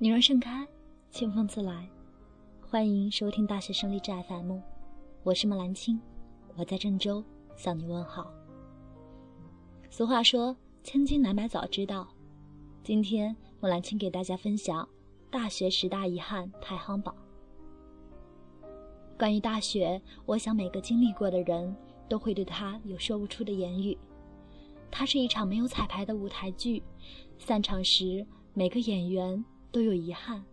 [0.00, 0.64] 女人盛开，
[1.10, 1.84] 清风自来。
[2.60, 4.60] 欢迎收听大学生励志 FM，
[5.24, 6.00] 我是莫兰青，
[6.54, 7.24] 我在郑州
[7.56, 8.32] 向你问好。
[9.90, 12.06] 俗话说，千金难买早知道。
[12.84, 14.88] 今天莫兰青给大家分享
[15.32, 17.12] 大学十大遗憾排行榜。
[19.18, 21.74] 关于大学，我想每个经历过的人
[22.08, 23.98] 都会对它有说不出的言语。
[24.92, 26.80] 它是一场没有彩排的舞台剧，
[27.36, 28.24] 散场时
[28.54, 29.44] 每个演员。
[29.70, 30.44] 都有遗憾。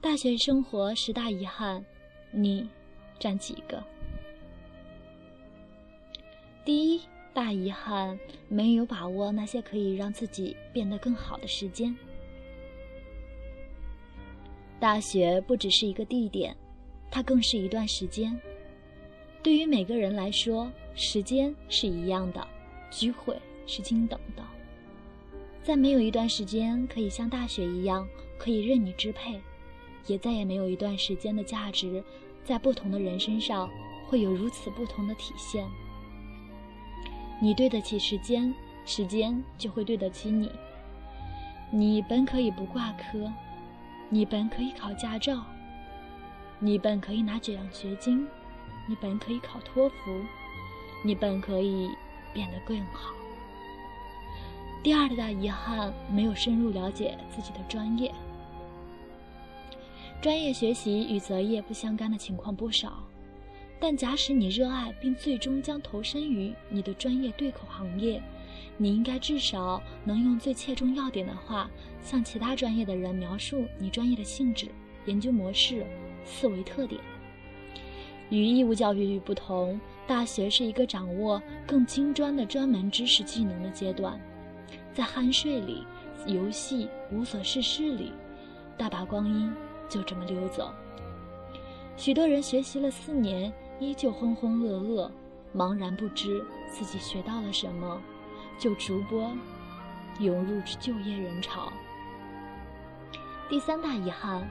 [0.00, 1.84] 大学生活十大遗憾，
[2.30, 2.68] 你
[3.18, 3.82] 占几个？
[6.64, 7.02] 第一
[7.32, 11.94] 大遗憾，没有把握那些可以让自己变得更好的时间。
[14.78, 16.54] 大学不只是一个地点，
[17.10, 18.38] 它更是一段时间。
[19.42, 22.46] 对于每个人来说，时间是一样的，
[22.90, 24.42] 机会是均等的。
[25.64, 29.40] 再没有一段时间可以像大学一样可以任你支配，
[30.06, 32.04] 也再也没有一段时间的价值，
[32.44, 33.70] 在不同的人身上
[34.06, 35.66] 会有如此不同的体现。
[37.40, 40.52] 你对得起时间，时间就会对得起你。
[41.70, 43.32] 你本可以不挂科，
[44.10, 45.46] 你本可以考驾照，
[46.58, 48.28] 你本可以拿奖学金，
[48.86, 50.22] 你本可以考托福，
[51.02, 51.88] 你本可以
[52.34, 53.14] 变得更好。
[54.84, 58.12] 第二大遗憾，没有深入了解自己的专业。
[60.20, 63.02] 专业学习与择业不相干的情况不少，
[63.80, 68.22] 但假使你热爱并最终将投身于你的专业对口行业，
[68.76, 71.70] 你应该至少能用最切中要点的话，
[72.02, 74.68] 向其他专业的人描述你专业的性质、
[75.06, 75.86] 研究模式、
[76.26, 77.00] 思维特点。
[78.28, 84.20] 与义务教育不同，大学是一个掌握更精专的专门知识技能的阶段。
[84.94, 85.84] 在酣睡里、
[86.24, 88.12] 游戏、无所事事里，
[88.78, 89.52] 大把光阴
[89.88, 90.72] 就这么溜走。
[91.96, 95.10] 许多人学习了四年，依旧浑浑噩噩，
[95.54, 98.00] 茫然不知自己学到了什么，
[98.58, 99.32] 就逐波
[100.20, 101.72] 涌入就业人潮。
[103.48, 104.48] 第三大遗憾，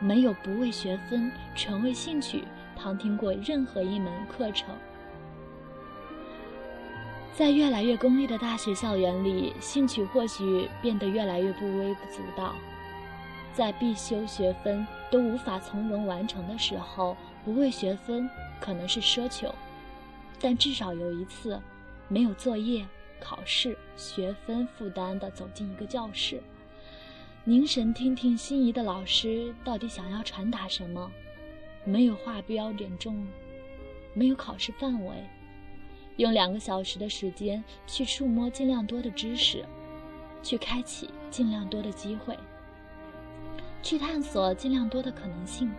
[0.00, 2.44] 没有不为学分、纯为兴趣
[2.76, 4.68] 旁听过任何一门课程。
[7.36, 12.54] 在越来越功利的大学校园里，兴趣或许变得越来越不微不足道。
[13.52, 17.14] 在必修学分都无法从容完成的时候，
[17.44, 18.26] 不为学分
[18.58, 19.54] 可能是奢求，
[20.40, 21.60] 但至少有一次，
[22.08, 22.86] 没有作业、
[23.20, 26.42] 考试、学分负担的走进一个教室，
[27.44, 31.12] 凝神听听心仪的老师到底想要传达什么，
[31.84, 33.26] 没有画标点重，
[34.14, 35.14] 没有考试范围。
[36.16, 39.64] 用两个小时的时间去触摸尽量多的知识，
[40.42, 42.36] 去开启尽量多的机会，
[43.82, 45.70] 去探索尽量多的可能性。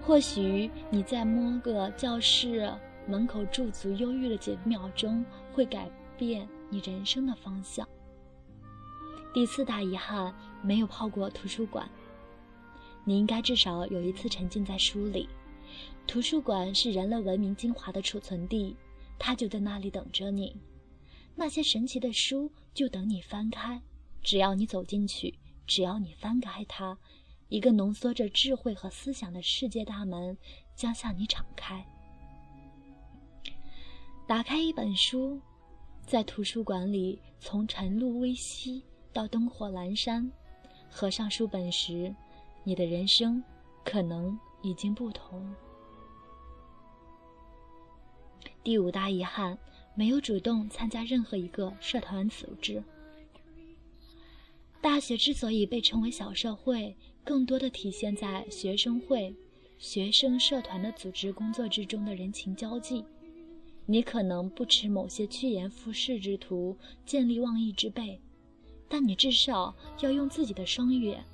[0.00, 2.72] 或许你在摸个教室
[3.08, 7.86] 门口驻足犹豫的几秒钟，会改变你人生的方向。
[9.34, 10.32] 第四大遗憾，
[10.62, 11.88] 没有泡过图书馆。
[13.04, 15.28] 你应该至少有一次沉浸在书里。
[16.06, 18.76] 图书馆是人类文明精华的储存地。
[19.18, 20.60] 他就在那里等着你，
[21.34, 23.80] 那些神奇的书就等你翻开。
[24.22, 26.98] 只要你走进去，只要你翻开它，
[27.48, 30.36] 一个浓缩着智慧和思想的世界大门
[30.74, 31.86] 将向你敞开。
[34.26, 35.40] 打开一本书，
[36.04, 38.82] 在图书馆里，从晨露微曦
[39.12, 40.28] 到灯火阑珊，
[40.90, 42.12] 合上书本时，
[42.64, 43.42] 你的人生
[43.84, 45.54] 可能已经不同。
[48.66, 49.56] 第五大遗憾，
[49.94, 52.82] 没有主动参加任何一个社团组织。
[54.80, 59.32] 大学之所以被称为小社会，更多的体现在学生会、
[59.78, 63.04] 学生社团的组织工作之中的人情交际。
[63.84, 68.20] 你可能不持某些趋炎附势之徒，见利忘义之辈，
[68.88, 71.24] 但你至少要用自己的双眼，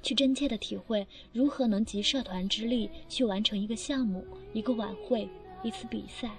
[0.00, 5.28] 去真切的体会如何能集社团之力去完成一个项目、一个晚会。
[5.62, 6.30] 一次比赛，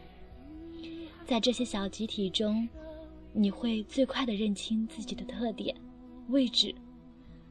[1.26, 2.68] 在这些小集体中，
[3.32, 5.76] 你会最快的认清自己的特点、
[6.30, 6.74] 位置。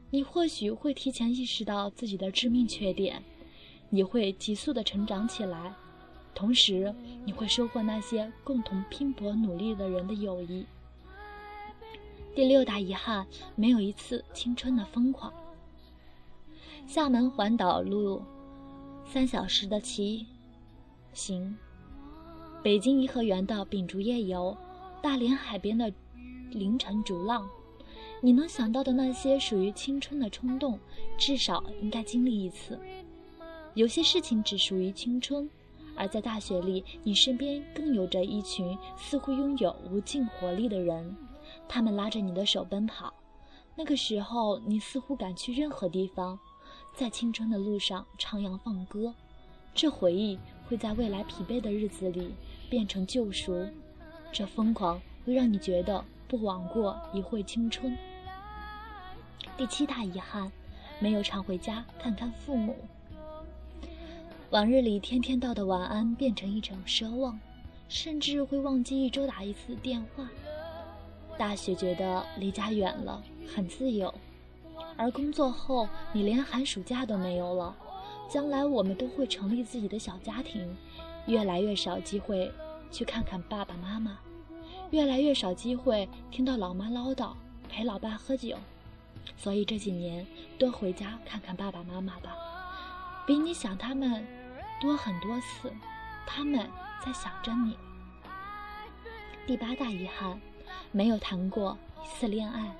[0.09, 3.21] 你或许会提前意识到自己的致命缺点，
[3.89, 5.73] 你会急速的成长起来，
[6.35, 6.93] 同时
[7.25, 10.65] 你会收获那些共同拼搏努力的人的友谊。
[12.35, 13.25] 第六大遗憾，
[13.55, 15.33] 没有一次青春的疯狂。
[16.85, 18.21] 厦门环岛路，
[19.05, 20.27] 三小时的骑。
[21.13, 21.55] 行，
[22.63, 24.55] 北京颐和园的秉烛夜游，
[25.01, 25.91] 大连海边的
[26.51, 27.47] 凌晨逐浪，
[28.21, 30.79] 你能想到的那些属于青春的冲动，
[31.17, 32.79] 至少应该经历一次。
[33.75, 35.49] 有些事情只属于青春，
[35.95, 41.15] 而在大学里，你身边更有着一群似乎拥有无尽活力的人，
[41.67, 43.13] 他们拉着你的手奔跑。
[43.75, 46.37] 那个时候，你似乎敢去任何地方，
[46.95, 49.13] 在青春的路上徜徉放歌。
[49.73, 50.37] 这回忆
[50.67, 52.33] 会在未来疲惫的日子里
[52.69, 53.67] 变成救赎，
[54.31, 57.97] 这疯狂会让你觉得不枉过一回青春。
[59.57, 60.51] 第七大遗憾，
[60.99, 62.75] 没有常回家看看父母。
[64.49, 67.39] 往日里天天道的晚安变成一场奢望，
[67.89, 70.27] 甚至会忘记一周打一次电话。
[71.37, 73.23] 大学觉得离家远了，
[73.53, 74.13] 很自由，
[74.95, 77.75] 而工作后你连寒暑假都没有了。
[78.33, 80.75] 将来我们都会成立自己的小家庭，
[81.27, 82.51] 越来越少机会
[82.89, 84.17] 去看看爸爸妈妈，
[84.89, 87.33] 越来越少机会听到老妈唠叨，
[87.69, 88.57] 陪老爸喝酒。
[89.37, 90.25] 所以这几年
[90.57, 92.35] 多回家看看爸爸妈妈吧，
[93.27, 94.25] 比你想他们。
[94.81, 95.71] 多很多次，
[96.25, 96.67] 他们
[97.05, 97.77] 在想着你。
[99.45, 100.41] 第八大遗憾，
[100.91, 102.75] 没有谈过一次恋爱。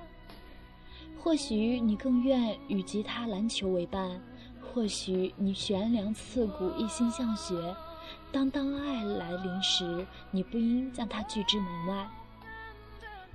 [1.20, 4.20] 或许你更愿与吉他、篮球为伴，
[4.74, 7.76] 或许你悬梁刺股、一心向学。
[8.32, 12.10] 当当爱来临时，你不应将它拒之门外。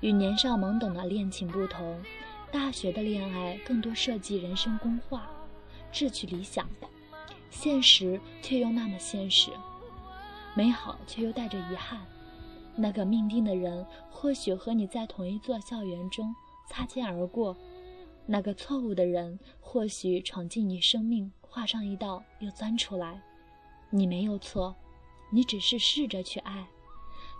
[0.01, 2.03] 与年少懵懂的恋情不同，
[2.51, 5.29] 大学的恋爱更多涉及人生规划、
[5.93, 6.67] 志趣理想。
[7.51, 9.51] 现实却又那么现实，
[10.55, 12.01] 美好却又带着遗憾。
[12.77, 16.35] 那个命定的人，或许和你在同一座校园中
[16.69, 17.57] 擦肩而过；
[18.31, 23.23] 那个错误的人，或许闯进你生命，画上一道又钻出来。
[23.89, 24.77] 你没有错，
[25.31, 26.67] 你只是试着去爱。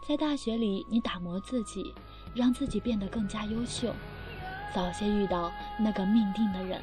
[0.09, 1.93] 在大学里，你打磨自己，
[2.35, 3.93] 让自己变得更加优秀，
[4.75, 6.83] 早些遇到那个命定的人。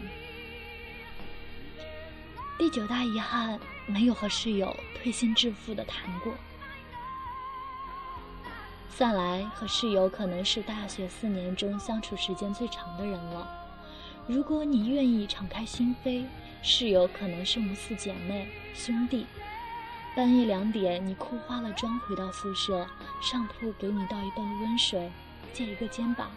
[2.59, 6.31] 第九大遗憾，没有和室友推心置腹的谈过。
[8.87, 13.64] 算来和室友可能是大学四年中相处时间最长的人了。
[14.27, 16.25] 如果你愿意敞开心扉，
[16.63, 19.27] 室友可能是母四姐妹兄弟。
[20.15, 22.87] 半夜两点，你哭花了妆回到宿舍，
[23.21, 25.11] 上铺给你倒一杯温水，
[25.53, 26.31] 借一个肩膀。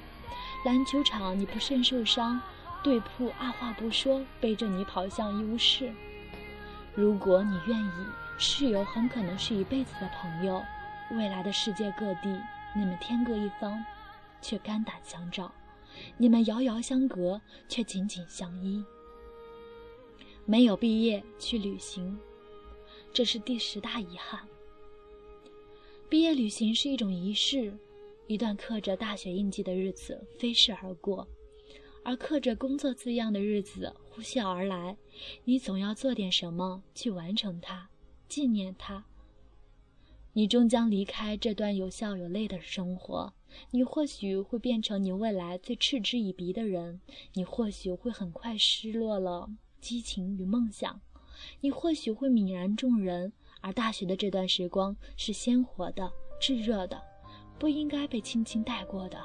[0.66, 2.38] 篮球场你不慎受伤，
[2.82, 5.90] 对铺二话不说背着你跑向医务室。
[6.94, 7.90] 如果你愿意，
[8.36, 10.62] 室友很可能是一辈子的朋友。
[11.12, 12.38] 未来的世界各地，
[12.74, 13.82] 你们天各一方，
[14.42, 15.50] 却肝胆相照；
[16.16, 18.84] 你们遥遥相隔，却紧紧相依。
[20.44, 22.18] 没有毕业去旅行，
[23.12, 24.46] 这是第十大遗憾。
[26.08, 27.76] 毕业旅行是一种仪式，
[28.26, 31.28] 一段刻着大学印记的日子飞逝而过。
[32.04, 34.96] 而刻着工作字样的日子呼啸而来，
[35.44, 37.90] 你总要做点什么去完成它，
[38.26, 39.04] 纪念它。
[40.32, 43.34] 你终将离开这段有笑有泪的生活，
[43.70, 47.00] 你或许会变成你未来最嗤之以鼻的人，
[47.34, 49.50] 你或许会很快失落了
[49.80, 51.00] 激情与梦想，
[51.60, 53.32] 你或许会泯然众人。
[53.60, 57.02] 而大学的这段时光是鲜活的、炙热的，
[57.58, 59.18] 不应该被轻轻带过的。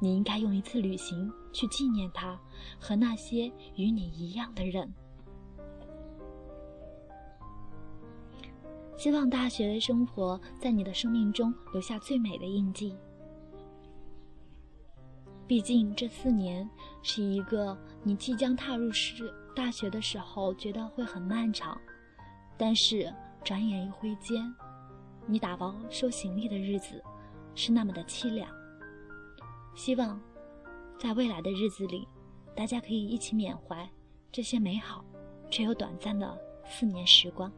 [0.00, 2.36] 你应该用一次旅行去纪念他
[2.80, 4.92] 和那些与你一样的人。
[8.96, 12.96] 希望大学的生活在你的生命中留下最美的印记。
[15.52, 16.66] 毕竟这四年
[17.02, 21.78] 是一个你即将踏入是大学的时候觉得会很漫长，
[22.56, 23.12] 但是
[23.44, 24.50] 转眼一挥间，
[25.26, 27.04] 你打包收行李的日子
[27.54, 28.48] 是那么的凄凉。
[29.74, 30.18] 希望，
[30.98, 32.08] 在未来的日子里，
[32.56, 33.86] 大家可以一起缅怀
[34.32, 35.04] 这些美好
[35.50, 37.52] 却又短暂的四年时光。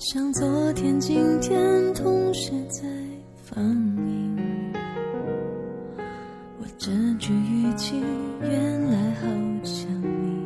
[0.00, 2.82] 像昨天、今天同时在
[3.44, 4.72] 放映。
[6.58, 8.02] 我这句语气，
[8.40, 9.26] 原来好
[9.62, 10.40] 像你，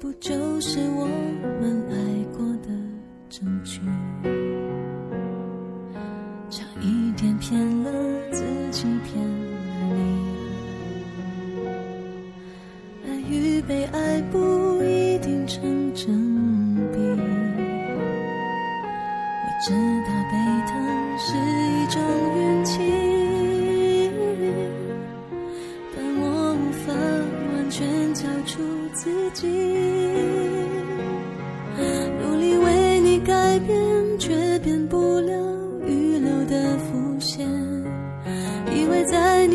[0.00, 1.06] 不就是我
[1.60, 1.94] 们爱
[2.34, 2.68] 过的
[3.28, 3.82] 证据？
[6.48, 7.92] 差一点骗了
[8.32, 10.00] 自己，骗了你。
[13.06, 15.77] 爱与被爱不一定成